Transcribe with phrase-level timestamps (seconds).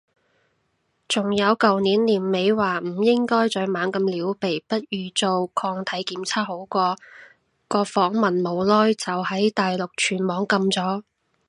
[1.07, 6.95] 仲有舊年年尾話唔應該再猛咁撩鼻，不如做抗體檢測好過，
[7.67, 11.03] 個訪問冇耐就喺大陸全網禁咗